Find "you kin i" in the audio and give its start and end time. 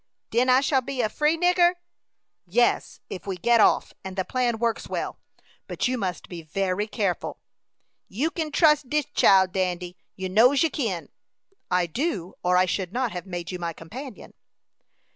10.63-11.85